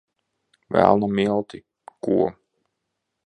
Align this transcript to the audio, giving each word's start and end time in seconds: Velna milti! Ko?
Velna 0.75 1.09
milti! 1.17 1.61
Ko? 2.07 2.17